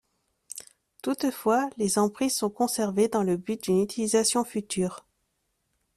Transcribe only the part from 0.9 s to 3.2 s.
Toutefois, les emprises sont conservées